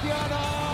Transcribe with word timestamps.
Cristiano. 0.00 0.69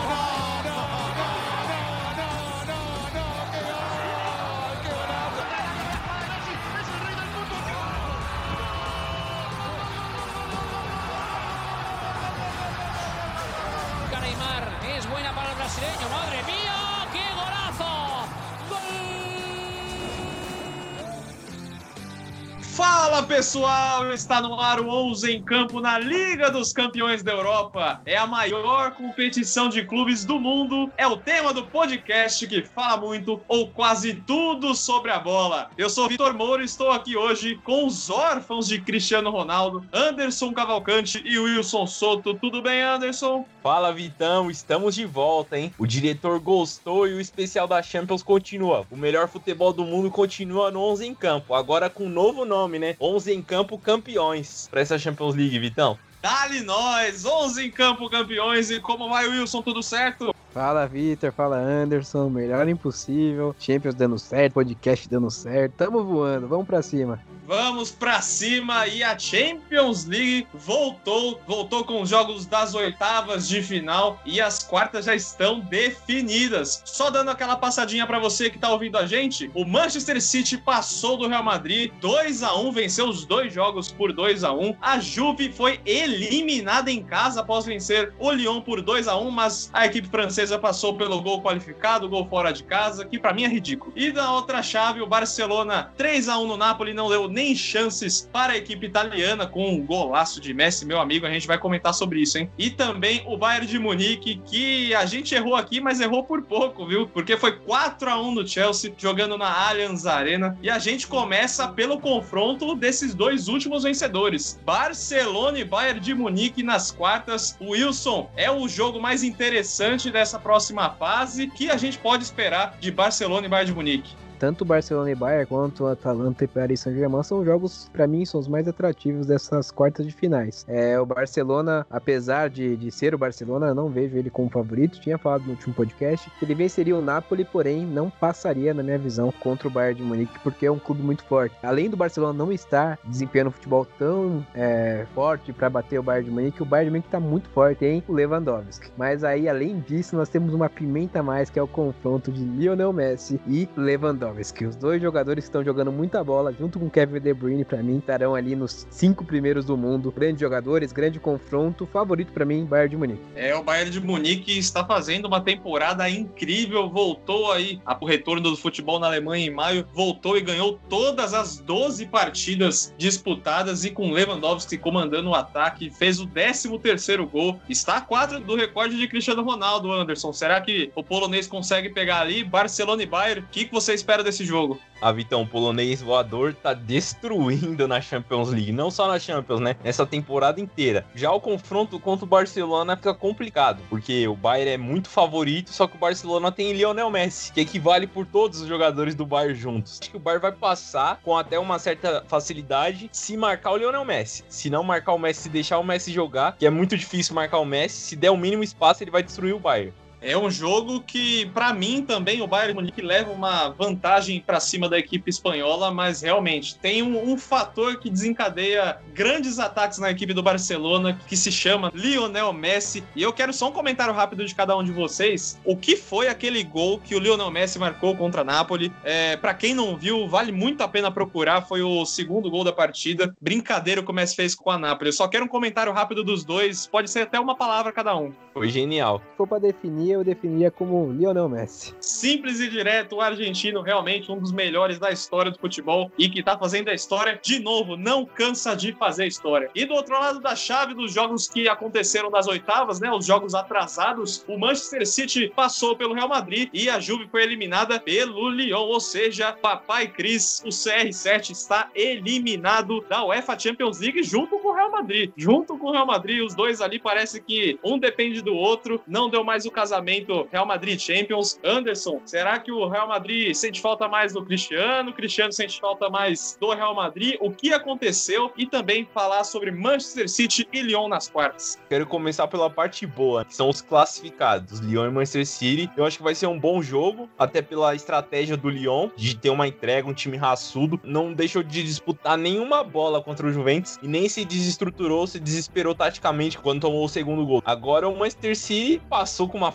Pessoal, 23.27 24.13
está 24.13 24.41
no 24.41 24.59
ar 24.61 24.79
o 24.81 24.89
11 24.89 25.33
em 25.33 25.43
campo 25.43 25.81
na 25.81 25.99
Liga 25.99 26.49
dos 26.49 26.73
Campeões 26.73 27.25
da 27.25 27.33
Europa. 27.33 28.01
É 28.07 28.17
a 28.17 28.27
maior 28.27 28.93
competição 28.93 29.69
de 29.69 29.85
clubes 29.85 30.25
do 30.25 30.39
mundo. 30.39 30.93
É 30.97 31.07
o 31.09 31.17
tema 31.17 31.53
do 31.53 31.65
podcast 31.65 32.47
que 32.47 32.63
fala 32.63 32.97
muito 32.99 33.41
ou 33.49 33.69
quase 33.69 34.15
tudo 34.15 34.77
sobre 34.77 35.11
a 35.11 35.19
bola. 35.19 35.71
Eu 35.77 35.91
sou 35.91 36.09
Vitor 36.09 36.35
Moura 36.35 36.63
e 36.63 36.67
estou 36.67 36.93
aqui 36.93 37.17
hoje 37.17 37.57
com 37.65 37.85
os 37.85 38.09
órfãos 38.09 38.69
de 38.69 38.81
Cristiano 38.81 39.31
Ronaldo, 39.31 39.85
Anderson 39.93 40.53
Cavalcante 40.53 41.21
e 41.25 41.37
Wilson 41.37 41.87
Soto. 41.87 42.35
Tudo 42.35 42.63
bem, 42.63 42.81
Anderson? 42.81 43.45
Fala 43.61 43.93
Vitão, 43.93 44.49
estamos 44.49 44.95
de 44.95 45.05
volta, 45.05 45.59
hein? 45.59 45.75
O 45.77 45.87
diretor 45.87 46.39
gostou 46.39 47.09
e 47.09 47.15
o 47.15 47.21
especial 47.21 47.67
da 47.67 47.83
Champions 47.83 48.23
continua. 48.23 48.87
O 48.89 48.97
melhor 48.97 49.27
futebol 49.27 49.73
do 49.73 49.85
mundo 49.85 50.09
continua 50.13 50.71
no 50.71 50.81
11 50.81 51.07
em 51.07 51.15
campo, 51.15 51.55
agora 51.55 51.91
com 51.91 52.05
um 52.05 52.09
novo 52.09 52.45
nome, 52.45 52.79
né? 52.79 52.95
11 53.01 53.16
em 53.27 53.41
campo 53.41 53.79
campeões 53.79 54.69
para 54.71 54.83
essa 54.83 54.99
Champions 54.99 55.35
League, 55.35 55.59
Vitão. 55.59 55.99
Dali 56.21 56.61
nós, 56.63 57.25
11 57.25 57.65
em 57.67 57.71
campo 57.71 58.11
campeões 58.11 58.71
e 58.71 58.81
como 58.81 59.09
vai 59.09 59.29
Wilson, 59.29 59.63
tudo 59.63 59.83
certo? 59.83 60.35
Fala 60.53 60.87
Vitor, 60.87 61.33
fala 61.33 61.57
Anderson, 61.57 62.29
melhor 62.29 62.69
impossível. 62.69 63.55
Champions 63.59 63.95
dando 63.95 64.19
certo, 64.19 64.55
podcast 64.55 65.09
dando 65.09 65.31
certo. 65.31 65.75
Tamo 65.75 66.03
voando, 66.03 66.49
vamos 66.49 66.67
pra 66.67 66.83
cima. 66.83 67.21
Vamos 67.47 67.93
pra 67.93 68.21
cima 68.21 68.89
e 68.89 69.05
a 69.05 69.17
Champions 69.17 70.05
League 70.05 70.49
voltou, 70.53 71.41
voltou 71.47 71.85
com 71.85 72.03
os 72.03 72.09
jogos 72.09 72.45
das 72.45 72.75
oitavas 72.75 73.47
de 73.47 73.63
final 73.63 74.21
e 74.27 74.41
as 74.41 74.65
quartas 74.65 75.05
já 75.05 75.15
estão 75.15 75.61
definidas. 75.61 76.83
Só 76.85 77.09
dando 77.09 77.31
aquela 77.31 77.55
passadinha 77.55 78.05
para 78.05 78.19
você 78.19 78.51
que 78.51 78.59
tá 78.59 78.69
ouvindo 78.71 78.99
a 78.99 79.07
gente, 79.07 79.49
o 79.55 79.65
Manchester 79.65 80.21
City 80.21 80.59
passou 80.59 81.17
do 81.17 81.29
Real 81.29 81.45
Madrid 81.45 81.93
2 82.01 82.43
a 82.43 82.57
1, 82.57 82.73
venceu 82.73 83.09
os 83.09 83.25
dois 83.25 83.53
jogos 83.53 83.93
por 83.93 84.13
2 84.13 84.43
a 84.43 84.53
1. 84.53 84.77
A 84.83 84.99
Juve 84.99 85.53
foi 85.53 85.81
eliminada 85.87 86.91
em 86.91 87.01
casa 87.01 87.43
após 87.43 87.65
vencer 87.65 88.13
o 88.19 88.33
Lyon 88.33 88.61
por 88.61 88.83
2 88.83 89.07
a 89.07 89.17
1, 89.17 89.31
mas 89.31 89.71
a 89.73 89.87
equipe 89.87 90.09
francesa 90.09 90.59
passou 90.59 90.95
pelo 90.95 91.23
gol 91.23 91.41
qualificado, 91.41 92.09
gol 92.09 92.27
fora 92.29 92.53
de 92.53 92.65
casa, 92.65 93.05
que 93.05 93.21
para 93.21 93.33
mim 93.33 93.45
é 93.45 93.49
ridículo. 93.49 93.93
E 93.95 94.11
na 94.11 94.33
outra 94.33 94.65
chave, 94.65 95.01
o 95.01 95.07
Barcelona 95.07 95.93
3 95.97 96.29
a 96.29 96.39
1 96.39 96.47
no 96.49 96.57
Napoli 96.57 96.93
não 96.93 97.09
deu 97.09 97.36
nem 97.37 97.55
chances 97.55 98.27
para 98.33 98.55
a 98.55 98.57
equipe 98.57 98.87
italiana 98.87 99.47
com 99.47 99.69
um 99.69 99.85
golaço 99.85 100.41
de 100.41 100.55
Messi, 100.55 100.87
meu 100.87 100.99
amigo. 100.99 101.27
A 101.27 101.31
gente 101.31 101.47
vai 101.47 101.59
comentar 101.59 101.93
sobre 101.93 102.23
isso, 102.23 102.39
hein? 102.39 102.51
E 102.57 102.71
também 102.71 103.23
o 103.27 103.37
Bayern 103.37 103.67
de 103.67 103.79
Munique, 103.79 104.41
que 104.47 104.95
a 104.95 105.05
gente 105.05 105.35
errou 105.35 105.55
aqui, 105.55 105.79
mas 105.79 106.01
errou 106.01 106.25
por 106.25 106.41
pouco, 106.41 106.87
viu? 106.87 107.07
Porque 107.07 107.37
foi 107.37 107.53
4 107.53 108.09
a 108.09 108.19
1 108.19 108.35
no 108.37 108.49
Chelsea, 108.49 108.95
jogando 108.97 109.37
na 109.37 109.69
Allianz 109.69 110.07
Arena. 110.07 110.57
E 110.63 110.71
a 110.71 110.79
gente 110.79 111.07
começa 111.07 111.69
pelo 111.69 112.01
confronto 112.01 112.75
desses 112.75 113.15
dois 113.15 113.49
últimos 113.49 113.83
vencedores: 113.83 114.59
Barcelona 114.65 115.59
e 115.59 115.65
Bayern 115.65 116.01
de 116.01 116.15
Munique 116.15 116.63
nas 116.63 116.91
quartas. 116.91 117.55
Wilson 117.61 118.31
é 118.35 118.51
o 118.51 118.67
jogo 118.67 118.99
mais 118.99 119.23
interessante 119.23 120.11
dessa 120.11 120.39
próxima 120.39 120.89
fase. 120.89 121.49
que 121.49 121.69
a 121.69 121.77
gente 121.77 121.99
pode 121.99 122.25
esperar 122.25 122.79
de 122.81 122.91
Barcelona 122.91 123.45
e 123.47 123.51
Bayern 123.51 123.71
de 123.71 123.77
Munique? 123.77 124.26
Tanto 124.39 124.65
Barcelona 124.65 125.11
e 125.11 125.15
Bayern 125.15 125.47
quanto 125.47 125.87
Atalanta 125.87 126.45
e 126.45 126.49
Paris 126.49 126.81
Saint-Germain 126.81 127.23
são 127.23 127.45
jogos, 127.45 127.91
para 127.93 128.07
mim, 128.07 128.25
são 128.25 128.41
os 128.41 128.49
mais 128.49 128.69
atrativos 128.69 129.27
dessas 129.27 129.71
quartas 129.71 130.07
de 130.07 130.13
finais. 130.13 130.65
É, 130.69 130.99
o 131.01 131.07
Barcelona, 131.07 131.87
apesar 131.91 132.51
de, 132.51 132.77
de 132.77 132.91
ser 132.91 133.15
o 133.15 133.19
Barcelona, 133.19 133.75
não 133.75 133.89
vejo 133.89 134.17
ele 134.17 134.31
como 134.31 134.51
favorito. 134.51 135.01
Tinha 135.01 135.19
falado 135.19 135.45
no 135.45 135.51
último 135.51 135.75
podcast 135.75 136.31
que 136.39 136.45
ele 136.45 136.55
venceria 136.55 136.97
o 136.97 137.03
Napoli, 137.03 137.45
porém 137.45 137.87
não 137.87 138.11
passaria, 138.11 138.75
na 138.75 138.83
minha 138.83 138.99
visão, 138.99 139.33
contra 139.41 139.69
o 139.69 139.71
Bayern 139.71 140.01
de 140.01 140.03
Munique, 140.03 140.39
porque 140.41 140.67
é 140.67 140.71
um 140.71 140.79
clube 140.79 141.03
muito 141.03 141.25
forte. 141.25 141.55
Além 141.63 141.89
do 141.89 141.97
Barcelona 141.97 142.33
não 142.33 142.53
estar 142.53 142.99
desempenhando 143.05 143.49
um 143.49 143.53
futebol 143.53 143.87
tão 143.99 144.45
é, 144.55 145.07
forte 145.15 145.53
para 145.53 145.71
bater 145.71 145.99
o 145.99 146.03
Bayern 146.03 146.29
de 146.29 146.35
Munique, 146.35 146.63
o 146.63 146.67
Bayern 146.67 146.87
de 146.87 146.91
Munique 146.91 147.09
está 147.09 147.21
muito 147.21 147.49
forte 147.51 147.85
em 147.85 148.03
o 148.09 148.13
Lewandowski. 148.13 148.91
Mas 148.97 149.25
aí, 149.25 149.49
além 149.49 149.81
disso, 149.81 150.17
nós 150.17 150.29
temos 150.29 150.53
uma 150.55 150.69
pimenta 150.69 151.21
a 151.21 151.23
mais, 151.23 151.51
que 151.51 151.59
é 151.59 151.63
o 151.63 151.69
confronto 151.69 152.31
de 152.31 152.45
Lionel 152.45 152.93
Messi 152.93 153.41
e 153.47 153.69
Lewandowski. 153.77 154.26
Lewandowski. 154.27 154.67
Os 154.67 154.77
dois 154.77 155.01
jogadores 155.01 155.45
que 155.45 155.49
estão 155.49 155.65
jogando 155.65 155.93
muita 155.93 156.23
bola, 156.23 156.53
junto 156.53 156.79
com 156.79 156.91
Kevin 156.91 157.21
De 157.21 157.33
Bruyne, 157.33 157.65
para 157.65 157.83
mim, 157.83 157.99
estarão 157.99 158.35
ali 158.35 158.57
nos 158.57 158.87
cinco 158.91 159.25
primeiros 159.25 159.65
do 159.65 159.77
mundo. 159.77 160.11
Grandes 160.11 160.41
jogadores, 160.41 160.93
grande 160.93 161.21
confronto. 161.21 161.87
Favorito 161.87 162.33
para 162.33 162.45
mim, 162.45 162.65
Bayern 162.65 162.91
de 162.91 162.97
Munique. 162.97 163.23
É, 163.35 163.55
o 163.55 163.63
Bayern 163.63 163.91
de 163.91 164.01
Munique 164.01 164.59
está 164.59 164.85
fazendo 164.85 165.27
uma 165.27 165.41
temporada 165.41 166.09
incrível. 166.09 166.89
Voltou 166.89 167.53
aí 167.53 167.81
o 168.01 168.07
retorno 168.07 168.51
do 168.51 168.57
futebol 168.57 168.99
na 168.99 169.07
Alemanha 169.07 169.47
em 169.47 169.51
maio. 169.51 169.87
Voltou 169.93 170.37
e 170.37 170.41
ganhou 170.41 170.79
todas 170.89 171.35
as 171.35 171.59
12 171.59 172.07
partidas 172.07 172.95
disputadas 172.97 173.85
e 173.85 173.91
com 173.91 174.11
Lewandowski 174.13 174.79
comandando 174.79 175.31
o 175.31 175.35
ataque. 175.35 175.91
Fez 175.91 176.21
o 176.21 176.27
13 176.27 176.77
terceiro 176.79 177.27
gol. 177.27 177.59
Está 177.69 177.97
a 177.97 178.01
4 178.01 178.41
do 178.41 178.55
recorde 178.55 178.97
de 178.97 179.09
Cristiano 179.09 179.43
Ronaldo, 179.43 179.93
Anderson. 179.93 180.33
Será 180.33 180.61
que 180.61 180.91
o 180.95 181.03
polonês 181.03 181.47
consegue 181.47 181.89
pegar 181.89 182.21
ali 182.21 182.45
Barcelona 182.45 183.03
e 183.03 183.07
Bayern? 183.07 183.43
O 183.43 183.49
que 183.49 183.69
você 183.71 183.95
espera 183.95 184.16
espera 184.17 184.25
desse 184.25 184.45
jogo? 184.45 184.81
A 185.01 185.13
Vitão, 185.13 185.43
o 185.43 185.47
polonês 185.47 186.01
voador 186.01 186.55
tá 186.55 186.73
destruindo 186.73 187.87
na 187.87 188.01
Champions 188.01 188.49
League. 188.49 188.73
Não 188.73 188.91
só 188.91 189.07
na 189.07 189.19
Champions, 189.19 189.61
né? 189.61 189.77
Nessa 189.85 190.07
temporada 190.07 190.59
inteira. 190.59 191.05
Já 191.15 191.31
o 191.33 191.41
confronto 191.41 192.01
contra 192.01 192.25
o 192.25 192.29
Barcelona 192.29 192.97
fica 192.97 193.13
complicado, 193.13 193.83
porque 193.91 194.27
o 194.27 194.35
Bayern 194.35 194.71
é 194.71 194.77
muito 194.79 195.11
favorito, 195.11 195.71
só 195.71 195.87
que 195.87 195.97
o 195.97 195.99
Barcelona 195.99 196.51
tem 196.51 196.73
Lionel 196.73 197.11
Messi, 197.11 197.53
que 197.53 197.61
equivale 197.61 198.07
por 198.07 198.25
todos 198.25 198.63
os 198.63 198.69
jogadores 198.69 199.15
do 199.15 199.27
Bayern 199.27 199.55
juntos. 199.55 199.99
Acho 200.01 200.11
que 200.11 200.17
o 200.17 200.21
Bayern 200.21 200.41
vai 200.41 200.53
passar 200.53 201.21
com 201.23 201.37
até 201.37 201.59
uma 201.59 201.79
certa 201.79 202.25
facilidade 202.27 203.11
se 203.13 203.37
marcar 203.37 203.73
o 203.73 203.77
Lionel 203.77 204.05
Messi. 204.05 204.45
Se 204.49 204.71
não 204.71 204.83
marcar 204.83 205.13
o 205.13 205.19
Messi, 205.19 205.43
se 205.43 205.49
deixar 205.51 205.79
o 205.79 205.85
Messi 205.85 206.11
jogar, 206.11 206.57
que 206.57 206.65
é 206.65 206.71
muito 206.71 206.97
difícil 206.97 207.35
marcar 207.35 207.59
o 207.59 207.67
Messi, 207.67 208.01
se 208.01 208.17
der 208.17 208.31
o 208.31 208.37
mínimo 208.37 208.65
espaço, 208.65 209.05
ele 209.05 209.11
vai 209.11 209.23
destruir 209.23 209.55
o 209.55 209.61
Bayern. 209.61 209.93
É 210.21 210.37
um 210.37 210.51
jogo 210.51 211.01
que, 211.01 211.47
para 211.47 211.73
mim, 211.73 212.03
também 212.03 212.41
o 212.41 212.47
Bayern 212.47 212.75
Munique 212.75 213.03
leva 213.03 213.31
uma 213.31 213.69
vantagem 213.69 214.41
para 214.41 214.59
cima 214.61 214.89
da 214.89 214.99
equipe 214.99 215.29
espanhola, 215.29 215.91
mas 215.91 216.23
realmente 216.23 216.77
tem 216.79 217.03
um, 217.03 217.33
um, 217.33 217.37
fator 217.37 217.99
que 217.99 218.09
desencadeia 218.09 218.99
grandes 219.13 219.59
ataques 219.59 219.99
na 219.99 220.11
equipe 220.11 220.33
do 220.33 220.43
Barcelona, 220.43 221.19
que 221.27 221.37
se 221.37 221.53
chama 221.53 221.93
Lionel 221.95 222.53
Messi. 222.53 223.05
E 223.15 223.23
eu 223.23 223.33
quero 223.33 223.53
só 223.53 223.69
um 223.69 223.73
comentário 223.73 224.15
rápido 224.15 224.45
de 224.45 224.55
cada 224.55 224.77
um 224.77 224.83
de 224.83 224.93
vocês. 224.93 225.61
O 225.65 225.77
que 225.77 225.97
foi 225.97 226.29
aquele 226.29 226.63
gol 226.63 226.99
que 226.99 227.15
o 227.15 227.19
Lionel 227.19 227.51
Messi 227.51 227.79
marcou 227.79 228.17
contra 228.17 228.41
a 228.41 228.45
Napoli? 228.45 228.93
É, 229.05 229.37
para 229.37 229.55
quem 229.55 229.75
não 229.75 229.97
viu, 229.97 230.27
vale 230.27 230.51
muito 230.51 230.83
a 230.83 230.89
pena 230.89 231.11
procurar. 231.11 231.63
Foi 231.63 231.83
o 231.83 232.05
segundo 232.05 232.51
gol 232.51 232.65
da 232.65 232.73
partida. 232.73 233.35
Brincadeira 233.41 234.03
que 234.03 234.11
o 234.11 234.15
Messi 234.15 234.35
fez 234.35 234.55
com 234.55 234.71
a 234.71 234.79
Napoli. 234.79 235.11
Eu 235.11 235.13
só 235.13 235.29
quero 235.29 235.45
um 235.45 235.49
comentário 235.49 235.93
rápido 235.93 236.25
dos 236.25 236.45
dois. 236.45 236.87
Pode 236.87 237.11
ser 237.11 237.21
até 237.21 237.39
uma 237.39 237.55
palavra 237.55 237.93
cada 237.93 238.17
um. 238.17 238.33
Foi 238.53 238.69
genial. 238.69 239.21
For 239.37 239.47
para 239.47 239.59
definir, 239.59 240.06
eu 240.11 240.25
definiria 240.25 240.71
como 240.71 241.13
Lionel 241.13 241.49
Messi. 241.49 241.95
Simples 242.01 242.61
e 242.61 242.69
direto, 242.69 243.17
o 243.17 243.21
argentino 243.21 243.81
realmente 243.81 244.31
um 244.31 244.39
dos 244.39 244.53
melhores 244.53 244.99
da 244.99 245.11
história 245.11 245.51
do 245.51 245.59
futebol 245.59 246.11
e 246.17 246.29
que 246.29 246.43
tá 246.43 246.57
fazendo 246.57 246.89
a 246.89 246.95
história 246.95 247.39
de 247.43 247.59
novo, 247.59 247.97
não 247.97 248.25
cansa 248.25 248.77
de 248.77 248.93
fazer 248.93 249.27
história. 249.27 249.71
E 249.75 249.85
do 249.85 249.95
outro 249.95 250.15
lado 250.15 250.41
da 250.41 250.55
chave 250.55 250.95
dos 250.95 251.13
jogos 251.13 251.49
que 251.49 251.69
aconteceram 251.69 252.31
nas 252.31 252.47
oitavas, 252.47 253.01
né, 253.01 253.11
os 253.11 253.27
jogos 253.27 253.55
atrasados, 253.55 254.45
o 254.49 254.59
Manchester 254.59 255.07
City 255.07 255.53
passou 255.55 255.97
pelo 255.97 256.15
Real 256.15 256.29
Madrid 256.29 256.69
e 256.73 256.89
a 256.89 257.01
Juve 257.01 257.27
foi 257.29 257.43
eliminada 257.43 257.99
pelo 257.99 258.49
Lyon, 258.49 258.81
ou 258.81 259.01
seja, 259.01 259.53
papai 259.53 260.09
Cris, 260.09 260.63
o 260.65 260.69
CR7 260.69 261.51
está 261.51 261.91
eliminado 261.95 263.05
da 263.09 263.25
UEFA 263.25 263.59
Champions 263.59 264.01
League 264.01 264.23
junto 264.23 264.59
com 264.59 264.69
o 264.69 264.75
Real 264.75 264.91
Madrid. 264.91 265.33
Junto 265.37 265.77
com 265.77 265.89
o 265.89 265.93
Real 265.93 266.07
Madrid, 266.07 266.43
os 266.45 266.55
dois 266.55 266.81
ali 266.81 266.99
parece 266.99 267.41
que 267.41 267.79
um 267.85 267.99
depende 267.99 268.41
do 268.43 268.55
outro, 268.55 269.01
não 269.07 269.29
deu 269.29 269.43
mais 269.43 269.67
o 269.67 269.71
casamento 269.71 269.96
revezamento 269.97 270.49
Real 270.51 270.67
Madrid 270.67 270.99
Champions. 270.99 271.59
Anderson, 271.65 272.21
será 272.25 272.59
que 272.59 272.71
o 272.71 272.89
Real 272.89 273.09
Madrid 273.09 273.55
sente 273.55 273.81
falta 273.81 274.09
mais 274.09 274.33
do 274.33 274.45
Cristiano? 274.45 275.11
O 275.11 275.15
Cristiano 275.15 275.53
sente 275.53 275.81
falta 275.81 276.09
mais 276.09 276.57
do 276.61 276.73
Real 276.73 276.95
Madrid? 276.95 277.37
O 277.41 277.51
que 277.51 277.73
aconteceu? 277.73 278.53
E 278.57 278.67
também 278.67 279.07
falar 279.13 279.45
sobre 279.45 279.71
Manchester 279.71 280.29
City 280.29 280.69
e 280.73 280.83
Lyon 280.83 281.09
nas 281.09 281.29
quartas. 281.29 281.79
Quero 281.89 282.07
começar 282.07 282.47
pela 282.49 282.69
parte 282.69 283.07
boa, 283.07 283.45
que 283.45 283.55
são 283.55 283.69
os 283.69 283.81
classificados, 283.81 284.81
Lyon 284.81 285.07
e 285.07 285.11
Manchester 285.11 285.47
City. 285.47 285.91
Eu 285.97 286.05
acho 286.05 286.19
que 286.19 286.23
vai 286.23 286.35
ser 286.35 286.47
um 286.47 286.59
bom 286.59 286.83
jogo, 286.83 287.29
até 287.39 287.63
pela 287.63 287.95
estratégia 287.95 288.57
do 288.57 288.69
Lyon 288.69 289.11
de 289.17 289.37
ter 289.37 289.51
uma 289.51 289.67
entrega, 289.67 290.09
um 290.09 290.15
time 290.15 290.37
raçudo. 290.37 291.01
Não 291.03 291.33
deixou 291.33 291.63
de 291.63 291.83
disputar 291.83 292.37
nenhuma 292.37 292.85
bola 292.85 293.23
contra 293.23 293.47
o 293.47 293.53
Juventus 293.53 293.99
e 294.03 294.09
nem 294.09 294.29
se 294.29 294.45
desestruturou, 294.45 295.27
se 295.27 295.39
desesperou 295.39 295.95
taticamente 295.95 296.59
quando 296.59 296.83
tomou 296.83 297.05
o 297.05 297.09
segundo 297.09 297.45
gol. 297.47 297.63
Agora 297.65 298.09
o 298.09 298.17
Manchester 298.17 298.57
City 298.57 299.03
passou 299.09 299.49
com 299.49 299.57
uma 299.57 299.73